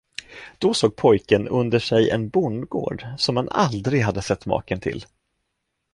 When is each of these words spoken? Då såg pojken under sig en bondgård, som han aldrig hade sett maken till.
Då 0.57 0.73
såg 0.73 0.95
pojken 0.95 1.47
under 1.47 1.79
sig 1.79 2.09
en 2.09 2.29
bondgård, 2.29 3.05
som 3.17 3.37
han 3.37 3.49
aldrig 3.49 4.01
hade 4.01 4.21
sett 4.21 4.45
maken 4.45 4.79
till. 4.79 5.05